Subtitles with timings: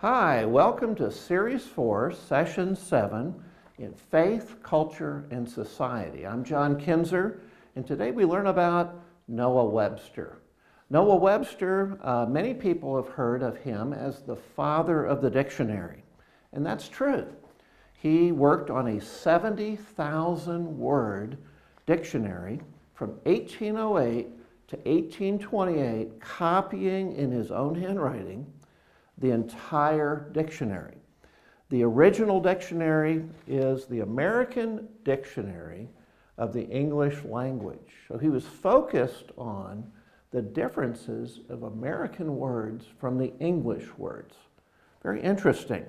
[0.00, 3.34] Hi, welcome to Series 4, Session 7
[3.76, 6.26] in Faith, Culture, and Society.
[6.26, 7.42] I'm John Kinzer,
[7.76, 10.38] and today we learn about Noah Webster.
[10.88, 16.02] Noah Webster, uh, many people have heard of him as the father of the dictionary,
[16.54, 17.26] and that's true.
[17.92, 21.36] He worked on a 70,000 word
[21.84, 22.62] dictionary
[22.94, 24.28] from 1808
[24.68, 28.50] to 1828, copying in his own handwriting
[29.20, 30.96] the entire dictionary.
[31.68, 35.88] The original dictionary is the American Dictionary
[36.36, 37.92] of the English Language.
[38.08, 39.84] So he was focused on
[40.32, 44.34] the differences of American words from the English words.
[45.02, 45.84] Very interesting.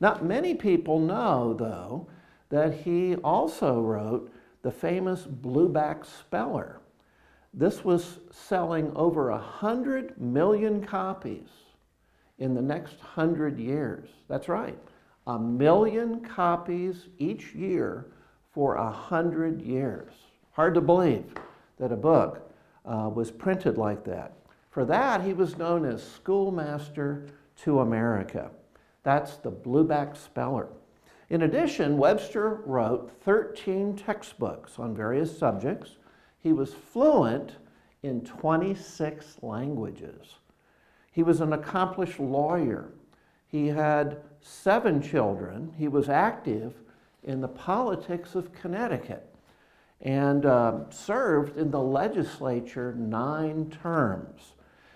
[0.00, 2.08] Not many people know, though,
[2.50, 4.32] that he also wrote
[4.62, 6.80] the famous Blueback Speller.
[7.54, 11.48] This was selling over a 100 million copies
[12.38, 14.08] in the next 100 years.
[14.28, 14.78] That's right,
[15.26, 18.06] a million copies each year
[18.52, 20.12] for a 100 years.
[20.52, 21.26] Hard to believe
[21.78, 22.50] that a book
[22.84, 24.32] uh, was printed like that.
[24.70, 27.26] For that, he was known as Schoolmaster
[27.62, 28.50] to America.
[29.02, 30.68] That's the Blueback Speller.
[31.30, 35.96] In addition, Webster wrote 13 textbooks on various subjects.
[36.38, 37.56] He was fluent
[38.02, 40.36] in 26 languages.
[41.18, 42.92] He was an accomplished lawyer.
[43.48, 45.74] He had seven children.
[45.76, 46.74] He was active
[47.24, 49.28] in the politics of Connecticut
[50.00, 54.52] and uh, served in the legislature nine terms.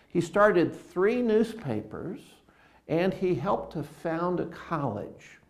[0.07, 2.21] He started three newspapers
[2.87, 5.41] and he helped to found a college,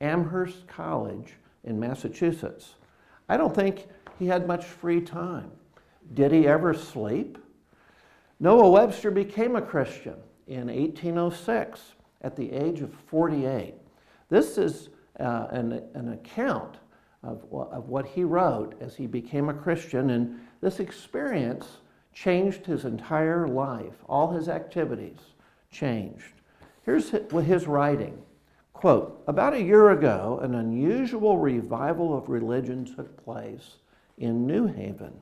[0.00, 2.74] Amherst College in Massachusetts.
[3.28, 3.86] I don't think
[4.18, 5.52] he had much free time.
[6.14, 7.38] Did he ever sleep?
[8.38, 13.74] Noah Webster became a Christian in 1806 at the age of 48.
[14.28, 16.76] This is uh, an, an account
[17.22, 21.78] of, of what he wrote as he became a Christian, and this experience
[22.12, 23.94] changed his entire life.
[24.08, 25.18] All his activities
[25.70, 26.32] changed.
[26.84, 28.18] Here's his writing.
[28.72, 33.76] Quote, about a year ago, an unusual revival of religion took place
[34.18, 35.12] in New Haven,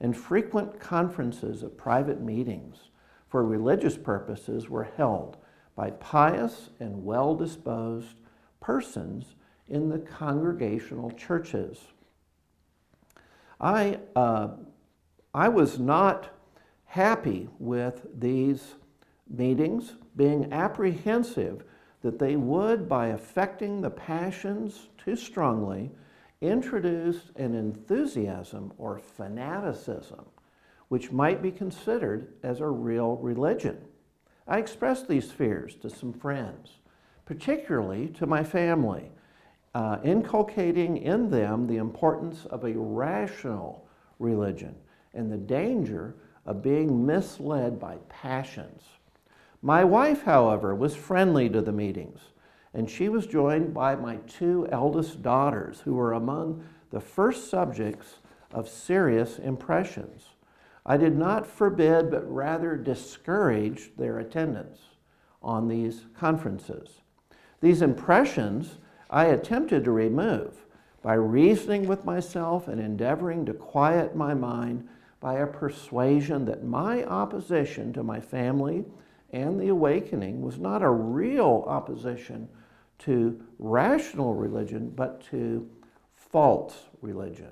[0.00, 2.90] and frequent conferences of private meetings
[3.28, 5.36] for religious purposes were held
[5.74, 8.14] by pious and well disposed
[8.60, 9.34] persons
[9.68, 11.78] in the congregational churches.
[13.60, 14.48] I, uh,
[15.34, 16.30] I was not
[16.84, 18.74] happy with these
[19.28, 21.64] meetings, being apprehensive
[22.02, 25.90] that they would, by affecting the passions too strongly,
[26.40, 30.24] introduce an enthusiasm or fanaticism
[30.88, 33.78] which might be considered as a real religion.
[34.46, 36.78] I expressed these fears to some friends,
[37.24, 39.10] particularly to my family,
[39.74, 43.86] uh, inculcating in them the importance of a rational
[44.18, 44.74] religion
[45.12, 46.14] and the danger
[46.46, 48.82] of being misled by passions.
[49.62, 52.20] My wife, however, was friendly to the meetings,
[52.76, 58.18] and she was joined by my two eldest daughters, who were among the first subjects
[58.52, 60.26] of serious impressions.
[60.84, 64.78] I did not forbid, but rather discouraged their attendance
[65.42, 67.00] on these conferences.
[67.62, 68.76] These impressions
[69.08, 70.66] I attempted to remove
[71.00, 74.86] by reasoning with myself and endeavoring to quiet my mind
[75.18, 78.84] by a persuasion that my opposition to my family
[79.32, 82.48] and the awakening was not a real opposition
[82.98, 85.68] to rational religion, but to
[86.14, 87.50] false religion.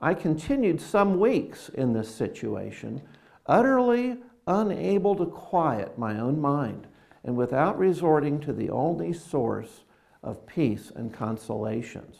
[0.00, 3.02] I continued some weeks in this situation,
[3.46, 4.16] utterly
[4.46, 6.86] unable to quiet my own mind
[7.24, 9.84] and without resorting to the only source
[10.22, 12.16] of peace and consolations.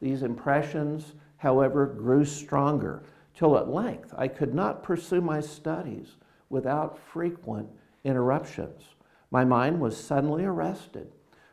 [0.00, 3.02] These impressions, however, grew stronger
[3.34, 6.16] till at length I could not pursue my studies
[6.50, 7.68] without frequent
[8.04, 8.82] interruptions.
[9.30, 11.10] My mind was suddenly arrested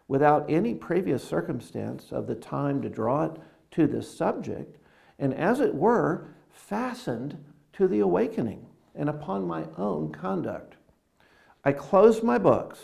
[0.09, 3.31] without any previous circumstance of the time to draw it
[3.71, 4.77] to this subject
[5.19, 7.37] and as it were, fastened
[7.73, 8.65] to the awakening
[8.95, 10.75] and upon my own conduct.
[11.63, 12.79] I closed my books,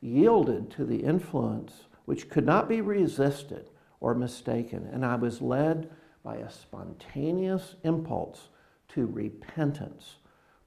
[0.00, 3.70] yielded to the influence which could not be resisted
[4.00, 5.90] or mistaken, and I was led
[6.22, 8.48] by a spontaneous impulse
[8.88, 10.16] to repentance,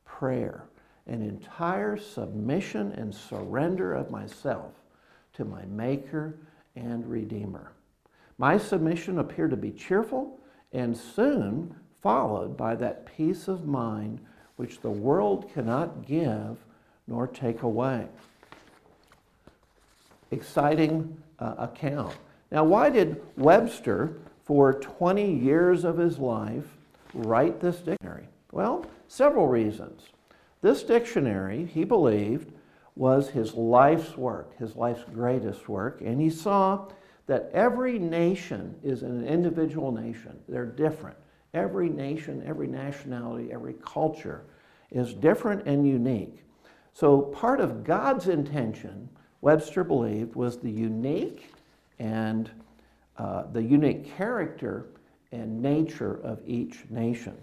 [0.06, 0.66] prayer,
[1.08, 4.81] an entire submission and surrender of myself
[5.34, 6.36] to my Maker
[6.76, 7.72] and Redeemer.
[8.38, 10.40] My submission appeared to be cheerful
[10.74, 14.20] and soon followed by that peace of mind
[14.56, 16.58] which the world cannot give
[17.08, 18.08] nor take away.
[20.32, 22.16] exciting uh, account.
[22.52, 26.66] Now, why did Webster, for 20 years of his life,
[27.14, 28.28] write this dictionary?
[28.52, 30.04] Well, several reasons.
[30.62, 32.52] This dictionary, he believed,
[32.96, 36.88] was his life's work, his life's greatest work, and he saw
[37.28, 40.38] that every nation is an individual nation.
[40.50, 41.18] They're different.
[41.54, 44.44] Every nation, every nationality, every culture
[44.90, 46.44] is different and unique.
[46.94, 49.10] So, part of God's intention,
[49.40, 51.54] Webster believed, was the unique
[52.00, 52.52] and
[53.18, 54.88] uh, the unique character
[55.32, 57.38] and nature of each nation.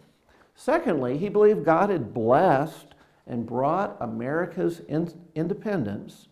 [0.54, 2.94] Secondly, he believed God had blessed
[3.28, 6.28] and brought America's in- independence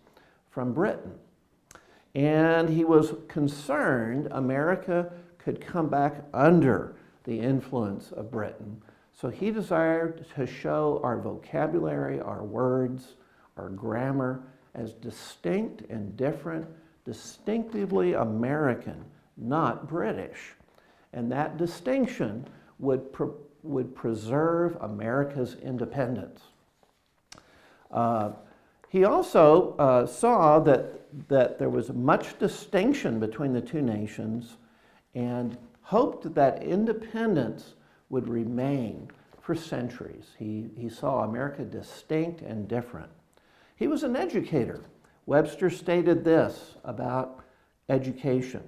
[0.50, 1.12] from Britain.
[2.14, 8.80] And he was concerned America could come back under the influence of Britain.
[9.12, 13.14] So he desired to show our vocabulary, our words,
[13.56, 14.42] our grammar
[14.74, 16.66] as distinct and different,
[17.04, 19.04] distinctively American,
[19.36, 20.54] not British.
[21.12, 22.46] And that distinction
[22.78, 23.28] would, pre-
[23.62, 26.40] would preserve America's independence.
[27.90, 28.30] Uh,
[28.88, 34.56] he also uh, saw that, that there was much distinction between the two nations
[35.14, 37.74] and hoped that independence
[38.08, 39.08] would remain
[39.40, 40.34] for centuries.
[40.38, 43.10] He, he saw America distinct and different.
[43.76, 44.80] He was an educator.
[45.26, 47.44] Webster stated this about
[47.88, 48.62] education.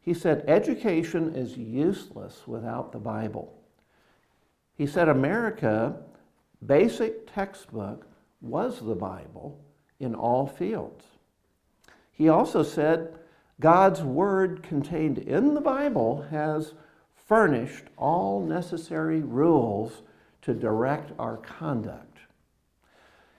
[0.00, 3.54] He said, Education is useless without the Bible.
[4.76, 5.96] He said, America,
[6.66, 8.06] basic textbook
[8.42, 9.58] was the Bible
[9.98, 11.04] in all fields.
[12.10, 13.14] He also said,
[13.60, 16.74] God's word contained in the Bible has
[17.14, 20.02] furnished all necessary rules
[20.42, 22.18] to direct our conduct.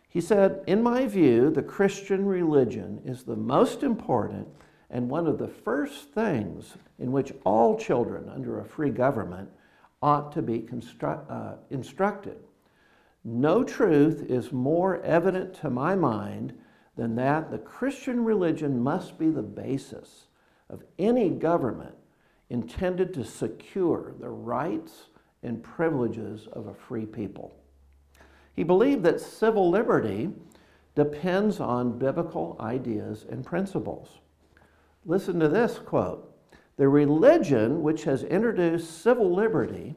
[0.07, 4.47] He said, In my view, the Christian religion is the most important
[4.89, 9.50] and one of the first things in which all children under a free government
[10.01, 12.38] ought to be constru- uh, instructed.
[13.25, 16.54] No truth is more evident to my mind
[16.96, 20.28] than that the Christian religion must be the basis
[20.70, 21.96] of any government
[22.50, 25.08] intended to secure the rights
[25.42, 27.56] and privileges of a free people.
[28.56, 30.31] He believed that civil liberty
[30.94, 34.20] depends on biblical ideas and principles.
[35.06, 36.30] Listen to this quote
[36.78, 39.96] The religion which has introduced civil liberty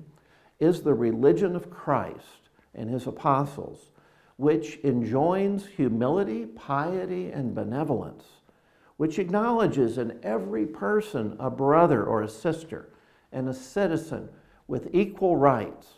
[0.58, 2.45] is the religion of Christ
[2.76, 3.90] and his apostles,
[4.36, 8.24] which enjoins humility, piety, and benevolence
[8.96, 12.88] which acknowledges in every person a brother or a sister
[13.32, 14.28] and a citizen
[14.68, 15.88] with equal rights.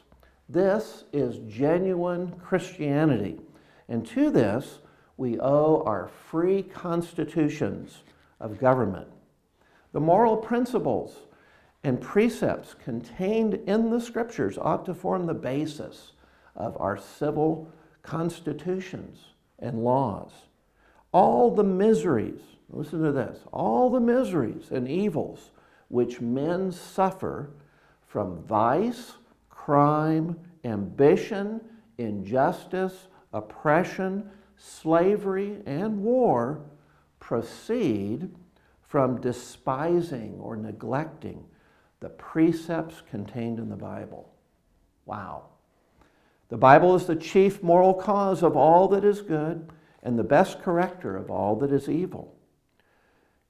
[0.49, 3.41] This is genuine Christianity.
[3.89, 4.81] And to this,
[5.17, 8.03] we owe our free constitutions
[8.41, 9.09] of government.
[9.93, 11.17] The moral principles
[11.85, 16.13] and precepts contained in the scriptures ought to form the basis
[16.58, 17.72] of our civil
[18.02, 19.19] constitutions
[19.58, 20.32] and laws.
[21.12, 25.50] All the miseries Listen to this all the miseries and evils
[25.88, 27.50] which men suffer
[28.06, 29.14] from vice,
[29.49, 31.60] crime, ambition,
[31.96, 36.60] injustice, oppression, slavery, and war
[37.20, 38.31] proceed
[38.82, 41.44] from despising or neglecting
[42.00, 44.31] the precepts contained in the Bible.
[45.06, 45.46] Wow.
[46.48, 49.70] The Bible is the chief moral cause of all that is good
[50.02, 52.34] and the best corrector of all that is evil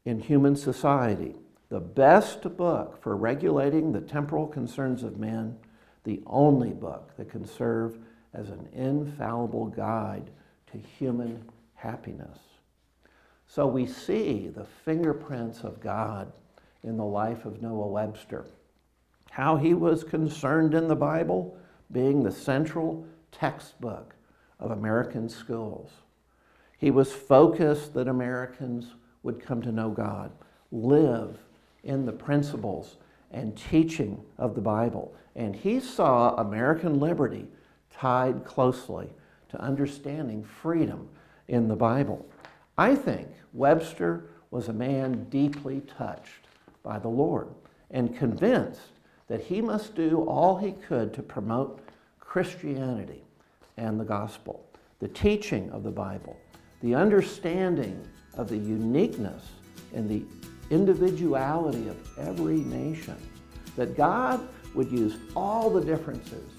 [0.05, 1.37] in human society,
[1.69, 5.57] the best book for regulating the temporal concerns of men,
[6.05, 7.99] the only book that can serve
[8.35, 10.31] as an infallible guide
[10.73, 12.39] to human happiness.
[13.47, 16.33] So we see the fingerprints of God
[16.83, 18.47] in the life of Noah Webster.
[19.31, 21.59] How he was concerned in the Bible
[21.91, 24.15] being the central textbook
[24.61, 25.91] of American schools.
[26.79, 30.31] He was focused that Americans would come to know God,
[30.71, 31.39] live
[31.83, 32.97] in the principles
[33.31, 35.15] and teaching of the Bible.
[35.35, 37.47] And he saw American liberty
[37.91, 39.11] tied closely
[39.51, 41.09] to understanding freedom
[41.49, 42.27] in the Bible.
[42.77, 46.47] I think Webster was a man deeply touched
[46.83, 47.49] by the Lord
[47.91, 48.81] and convinced
[49.29, 51.81] that he must do all he could to promote
[52.19, 53.23] Christianity
[53.77, 54.67] and the gospel,
[55.01, 56.37] the teaching of the Bible,
[56.83, 59.45] the understanding of the uniqueness
[59.95, 60.25] and the
[60.71, 63.17] individuality of every nation.
[63.77, 66.51] That God would use all the differences,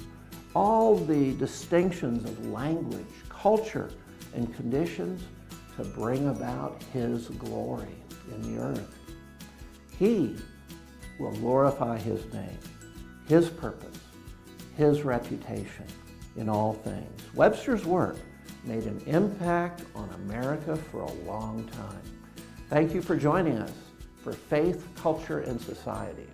[0.56, 3.92] all the distinctions of language, culture,
[4.36, 5.24] and conditions
[5.78, 7.96] to bring about His glory
[8.34, 8.96] in the earth.
[9.98, 10.36] He
[11.20, 12.58] will glorify His name,
[13.28, 14.00] His purpose,
[14.76, 15.86] His reputation
[16.38, 17.22] in all things.
[17.36, 18.18] Webster's work
[18.64, 22.02] made an impact on America for a long time.
[22.70, 23.74] Thank you for joining us
[24.24, 26.28] for Faith, Culture, and Society.